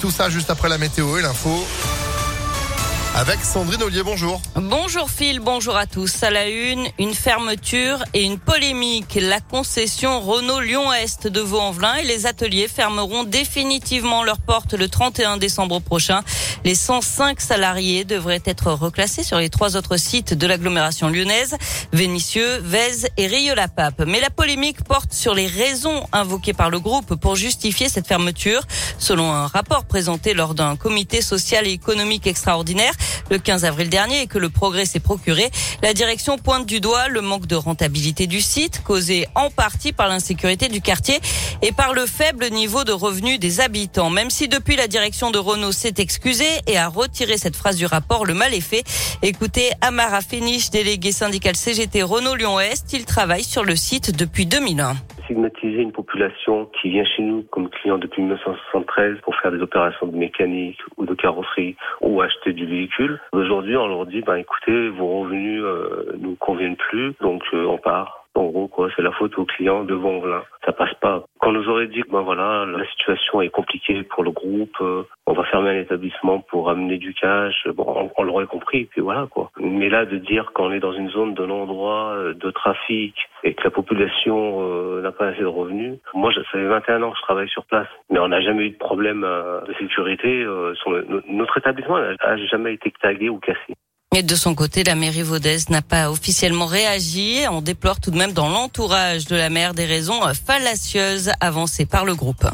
Tout 0.00 0.10
ça 0.10 0.30
juste 0.30 0.50
après 0.50 0.68
la 0.68 0.78
météo 0.78 1.18
et 1.18 1.22
l'info. 1.22 1.66
Avec 3.18 3.40
Sandrine 3.44 3.82
Ollier, 3.82 4.04
bonjour. 4.04 4.40
Bonjour 4.54 5.10
Phil, 5.10 5.40
bonjour 5.40 5.76
à 5.76 5.86
tous. 5.86 6.22
À 6.22 6.30
la 6.30 6.46
une, 6.46 6.86
une 7.00 7.14
fermeture 7.14 8.04
et 8.14 8.22
une 8.22 8.38
polémique. 8.38 9.18
La 9.20 9.40
concession 9.40 10.20
Renault 10.20 10.60
Lyon-Est 10.60 11.26
de 11.26 11.40
Vaux-en-Velin 11.40 11.96
et 11.96 12.04
les 12.04 12.26
ateliers 12.26 12.68
fermeront 12.68 13.24
définitivement 13.24 14.22
leurs 14.22 14.38
portes 14.38 14.74
le 14.74 14.88
31 14.88 15.36
décembre 15.36 15.80
prochain. 15.80 16.20
Les 16.64 16.76
105 16.76 17.40
salariés 17.40 18.04
devraient 18.04 18.42
être 18.44 18.70
reclassés 18.70 19.24
sur 19.24 19.38
les 19.38 19.48
trois 19.48 19.76
autres 19.76 19.96
sites 19.96 20.34
de 20.34 20.46
l'agglomération 20.46 21.08
lyonnaise, 21.08 21.56
Vénissieux, 21.92 22.58
Vèze 22.58 23.08
et 23.16 23.26
Rieux-la-Pape. 23.26 24.04
Mais 24.06 24.20
la 24.20 24.30
polémique 24.30 24.84
porte 24.84 25.12
sur 25.12 25.34
les 25.34 25.48
raisons 25.48 26.06
invoquées 26.12 26.52
par 26.52 26.70
le 26.70 26.78
groupe 26.78 27.16
pour 27.16 27.34
justifier 27.34 27.88
cette 27.88 28.06
fermeture. 28.06 28.62
Selon 29.00 29.32
un 29.32 29.48
rapport 29.48 29.86
présenté 29.86 30.34
lors 30.34 30.54
d'un 30.54 30.76
comité 30.76 31.20
social 31.20 31.66
et 31.66 31.72
économique 31.72 32.28
extraordinaire, 32.28 32.92
le 33.30 33.38
15 33.38 33.64
avril 33.64 33.88
dernier 33.88 34.22
et 34.22 34.26
que 34.26 34.38
le 34.38 34.50
progrès 34.50 34.84
s'est 34.84 35.00
procuré. 35.00 35.50
La 35.82 35.94
direction 35.94 36.38
pointe 36.38 36.66
du 36.66 36.80
doigt 36.80 37.08
le 37.08 37.20
manque 37.20 37.46
de 37.46 37.56
rentabilité 37.56 38.26
du 38.26 38.40
site, 38.40 38.82
causé 38.84 39.26
en 39.34 39.50
partie 39.50 39.92
par 39.92 40.08
l'insécurité 40.08 40.68
du 40.68 40.80
quartier 40.80 41.20
et 41.62 41.72
par 41.72 41.92
le 41.92 42.06
faible 42.06 42.50
niveau 42.50 42.84
de 42.84 42.92
revenus 42.92 43.38
des 43.38 43.60
habitants. 43.60 44.10
Même 44.10 44.30
si 44.30 44.48
depuis 44.48 44.76
la 44.76 44.88
direction 44.88 45.30
de 45.30 45.38
Renault 45.38 45.72
s'est 45.72 45.94
excusée 45.98 46.60
et 46.66 46.78
a 46.78 46.88
retiré 46.88 47.38
cette 47.38 47.56
phrase 47.56 47.76
du 47.76 47.86
rapport, 47.86 48.24
le 48.24 48.34
mal 48.34 48.54
est 48.54 48.60
fait. 48.60 48.84
Écoutez 49.22 49.70
Amara 49.80 50.20
Féniche, 50.20 50.70
délégué 50.70 51.12
syndical 51.12 51.56
CGT 51.56 52.02
Renault 52.02 52.34
Lyon-Est. 52.34 52.92
Il 52.92 53.04
travaille 53.04 53.44
sur 53.44 53.64
le 53.64 53.76
site 53.76 54.16
depuis 54.16 54.46
2001 54.46 54.96
stigmatiser 55.28 55.82
une 55.82 55.92
population 55.92 56.70
qui 56.80 56.88
vient 56.88 57.04
chez 57.04 57.22
nous 57.22 57.42
comme 57.50 57.68
client 57.68 57.98
depuis 57.98 58.22
1973 58.22 59.18
pour 59.20 59.36
faire 59.36 59.52
des 59.52 59.60
opérations 59.60 60.06
de 60.06 60.16
mécanique 60.16 60.78
ou 60.96 61.04
de 61.04 61.14
carrosserie 61.14 61.76
ou 62.00 62.22
acheter 62.22 62.54
du 62.54 62.64
véhicule. 62.64 63.20
Aujourd'hui, 63.32 63.76
on 63.76 63.86
leur 63.86 64.06
dit, 64.06 64.22
ben 64.22 64.36
écoutez, 64.36 64.88
vos 64.88 65.20
revenus 65.20 65.62
euh, 65.62 66.14
nous 66.18 66.34
conviennent 66.36 66.76
plus, 66.76 67.12
donc 67.20 67.42
euh, 67.52 67.66
on 67.66 67.76
part. 67.76 68.24
En 68.34 68.46
gros, 68.46 68.68
quoi, 68.68 68.88
c'est 68.94 69.02
la 69.02 69.10
faute 69.12 69.36
au 69.36 69.44
client 69.44 69.84
devant 69.84 70.24
là. 70.24 70.44
Quand 71.40 71.52
nous 71.52 71.68
aurait 71.68 71.86
dit 71.86 72.02
que 72.02 72.10
ben 72.10 72.22
voilà, 72.22 72.66
la 72.66 72.84
situation 72.90 73.40
est 73.40 73.48
compliquée 73.48 74.02
pour 74.02 74.22
le 74.22 74.30
groupe, 74.30 74.76
euh, 74.80 75.04
on 75.26 75.32
va 75.32 75.44
fermer 75.44 75.70
un 75.70 75.80
établissement 75.80 76.40
pour 76.40 76.68
amener 76.68 76.98
du 76.98 77.14
cash, 77.14 77.66
bon, 77.68 78.10
on, 78.16 78.22
l'aurait 78.22 78.46
compris, 78.46 78.84
puis 78.84 79.00
voilà 79.00 79.26
quoi. 79.30 79.50
Mais 79.58 79.88
là, 79.88 80.04
de 80.04 80.18
dire 80.18 80.52
qu'on 80.52 80.72
est 80.72 80.80
dans 80.80 80.92
une 80.92 81.10
zone 81.10 81.34
de 81.34 81.46
non-droit, 81.46 82.12
euh, 82.16 82.34
de 82.34 82.50
trafic, 82.50 83.14
et 83.44 83.54
que 83.54 83.64
la 83.64 83.70
population 83.70 84.58
euh, 84.60 85.00
n'a 85.00 85.12
pas 85.12 85.28
assez 85.28 85.40
de 85.40 85.46
revenus, 85.46 85.98
moi, 86.14 86.32
ça 86.34 86.42
fait 86.52 86.64
21 86.64 87.02
ans 87.02 87.10
que 87.12 87.18
je 87.18 87.22
travaille 87.22 87.48
sur 87.48 87.64
place, 87.64 87.88
mais 88.10 88.18
on 88.18 88.28
n'a 88.28 88.40
jamais 88.40 88.66
eu 88.66 88.70
de 88.70 88.78
problème 88.78 89.22
de 89.22 89.72
sécurité. 89.74 90.44
Sur 90.74 91.02
notre 91.28 91.58
établissement 91.58 91.98
n'a 91.98 92.36
jamais 92.46 92.74
été 92.74 92.92
tagué 93.00 93.28
ou 93.28 93.38
cassé. 93.38 93.74
Et 94.18 94.24
de 94.24 94.34
son 94.34 94.56
côté, 94.56 94.82
la 94.82 94.96
mairie 94.96 95.22
vaudaise 95.22 95.68
n'a 95.70 95.80
pas 95.80 96.10
officiellement 96.10 96.66
réagi. 96.66 97.42
On 97.52 97.60
déplore 97.60 98.00
tout 98.00 98.10
de 98.10 98.16
même 98.16 98.32
dans 98.32 98.48
l'entourage 98.48 99.26
de 99.26 99.36
la 99.36 99.48
maire 99.48 99.74
des 99.74 99.84
raisons 99.84 100.20
fallacieuses 100.44 101.30
avancées 101.40 101.86
par 101.86 102.04
le 102.04 102.16
groupe. 102.16 102.44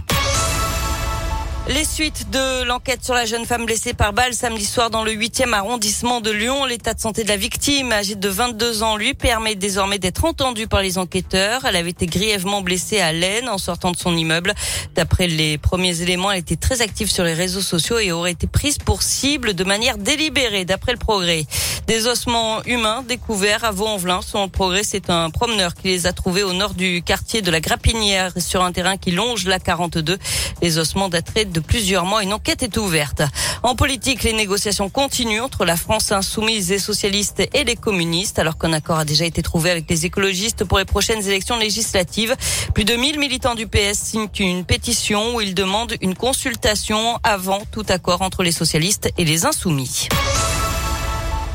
Les 1.66 1.86
suites 1.86 2.28
de 2.28 2.64
l'enquête 2.64 3.02
sur 3.02 3.14
la 3.14 3.24
jeune 3.24 3.46
femme 3.46 3.64
blessée 3.64 3.94
par 3.94 4.12
balle 4.12 4.34
samedi 4.34 4.66
soir 4.66 4.90
dans 4.90 5.02
le 5.02 5.12
8e 5.12 5.54
arrondissement 5.54 6.20
de 6.20 6.30
Lyon. 6.30 6.66
L'état 6.66 6.92
de 6.92 7.00
santé 7.00 7.24
de 7.24 7.28
la 7.28 7.38
victime, 7.38 7.90
âgée 7.90 8.16
de 8.16 8.28
22 8.28 8.82
ans, 8.82 8.98
lui 8.98 9.14
permet 9.14 9.54
désormais 9.54 9.98
d'être 9.98 10.26
entendue 10.26 10.66
par 10.66 10.82
les 10.82 10.98
enquêteurs. 10.98 11.64
Elle 11.64 11.76
avait 11.76 11.88
été 11.88 12.04
grièvement 12.04 12.60
blessée 12.60 13.00
à 13.00 13.12
l'aine 13.12 13.48
en 13.48 13.56
sortant 13.56 13.92
de 13.92 13.96
son 13.96 14.14
immeuble. 14.14 14.52
D'après 14.94 15.26
les 15.26 15.56
premiers 15.56 16.02
éléments, 16.02 16.30
elle 16.30 16.40
était 16.40 16.56
très 16.56 16.82
active 16.82 17.10
sur 17.10 17.24
les 17.24 17.32
réseaux 17.32 17.62
sociaux 17.62 17.98
et 17.98 18.12
aurait 18.12 18.32
été 18.32 18.46
prise 18.46 18.76
pour 18.76 19.02
cible 19.02 19.54
de 19.54 19.64
manière 19.64 19.96
délibérée, 19.96 20.66
d'après 20.66 20.92
le 20.92 20.98
progrès. 20.98 21.46
Des 21.86 22.06
ossements 22.06 22.62
humains 22.64 23.04
découverts 23.06 23.62
à 23.62 23.70
Vaux-en-Velin. 23.70 24.22
Selon 24.22 24.44
le 24.44 24.50
progrès, 24.50 24.82
c'est 24.84 25.10
un 25.10 25.28
promeneur 25.28 25.74
qui 25.74 25.88
les 25.88 26.06
a 26.06 26.14
trouvés 26.14 26.42
au 26.42 26.54
nord 26.54 26.72
du 26.72 27.02
quartier 27.02 27.42
de 27.42 27.50
la 27.50 27.60
Grappinière 27.60 28.32
sur 28.38 28.64
un 28.64 28.72
terrain 28.72 28.96
qui 28.96 29.10
longe 29.10 29.44
la 29.44 29.58
42. 29.58 30.18
Les 30.62 30.78
ossements 30.78 31.10
dateraient 31.10 31.44
de 31.44 31.60
plusieurs 31.60 32.06
mois. 32.06 32.22
Une 32.22 32.32
enquête 32.32 32.62
est 32.62 32.78
ouverte. 32.78 33.22
En 33.62 33.76
politique, 33.76 34.22
les 34.22 34.32
négociations 34.32 34.88
continuent 34.88 35.42
entre 35.42 35.66
la 35.66 35.76
France 35.76 36.10
insoumise 36.10 36.72
et 36.72 36.78
socialiste 36.78 37.42
et 37.52 37.64
les 37.64 37.76
communistes, 37.76 38.38
alors 38.38 38.56
qu'un 38.56 38.72
accord 38.72 38.98
a 38.98 39.04
déjà 39.04 39.26
été 39.26 39.42
trouvé 39.42 39.70
avec 39.70 39.88
les 39.90 40.06
écologistes 40.06 40.64
pour 40.64 40.78
les 40.78 40.86
prochaines 40.86 41.26
élections 41.26 41.58
législatives. 41.58 42.34
Plus 42.72 42.84
de 42.84 42.94
1000 42.94 43.18
militants 43.18 43.54
du 43.54 43.66
PS 43.66 43.98
signent 43.98 44.28
une 44.38 44.64
pétition 44.64 45.36
où 45.36 45.42
ils 45.42 45.54
demandent 45.54 45.96
une 46.00 46.14
consultation 46.14 47.18
avant 47.22 47.62
tout 47.70 47.84
accord 47.88 48.22
entre 48.22 48.42
les 48.42 48.52
socialistes 48.52 49.10
et 49.18 49.24
les 49.24 49.44
insoumis. 49.44 50.08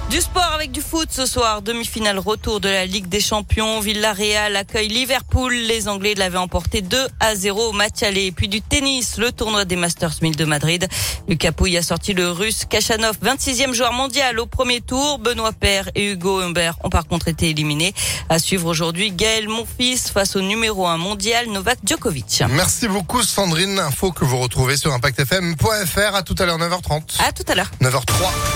Du 0.09 0.21
sport 0.21 0.53
avec 0.55 0.71
du 0.71 0.81
foot 0.81 1.09
ce 1.11 1.27
soir. 1.27 1.61
Demi-finale 1.61 2.17
retour 2.17 2.59
de 2.59 2.67
la 2.67 2.87
Ligue 2.87 3.07
des 3.07 3.21
Champions. 3.21 3.79
Villarreal 3.79 4.55
accueille 4.55 4.87
Liverpool. 4.87 5.53
Les 5.53 5.87
Anglais 5.87 6.15
l'avaient 6.15 6.39
emporté 6.39 6.81
2 6.81 6.97
à 7.19 7.35
0 7.35 7.69
au 7.69 7.71
match 7.73 8.01
aller. 8.01 8.31
Puis 8.31 8.47
du 8.47 8.59
tennis, 8.59 9.19
le 9.19 9.31
tournoi 9.31 9.65
des 9.65 9.75
Masters 9.75 10.15
1000 10.19 10.35
de 10.35 10.45
Madrid. 10.45 10.87
Lucas 11.27 11.51
Pouille 11.51 11.77
a 11.77 11.83
sorti 11.83 12.13
le 12.13 12.31
russe 12.31 12.65
Kachanov, 12.67 13.17
26e 13.23 13.73
joueur 13.73 13.93
mondial 13.93 14.39
au 14.39 14.47
premier 14.47 14.81
tour. 14.81 15.19
Benoît 15.19 15.51
Paire 15.51 15.91
et 15.93 16.13
Hugo 16.13 16.39
Humbert 16.39 16.73
ont 16.83 16.89
par 16.89 17.05
contre 17.07 17.27
été 17.27 17.49
éliminés. 17.49 17.93
À 18.29 18.39
suivre 18.39 18.67
aujourd'hui 18.67 19.11
Gaël 19.11 19.47
Monfils 19.47 20.09
face 20.11 20.35
au 20.35 20.41
numéro 20.41 20.87
1 20.87 20.97
mondial 20.97 21.49
Novak 21.49 21.77
Djokovic. 21.85 22.43
Merci 22.49 22.87
beaucoup 22.87 23.21
Sandrine. 23.21 23.77
Info 23.77 24.11
que 24.11 24.25
vous 24.25 24.39
retrouvez 24.39 24.75
sur 24.75 24.91
impactfm.fr. 24.91 26.15
À 26.15 26.23
tout 26.23 26.35
à 26.39 26.45
l'heure 26.47 26.57
9h30. 26.57 27.21
À 27.27 27.31
tout 27.31 27.45
à 27.47 27.53
l'heure. 27.53 27.69
9h03. 27.79 27.91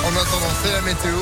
En 0.04 0.16
attendant, 0.16 0.54
c'est 0.64 0.72
la 0.72 0.82
météo. 0.82 1.14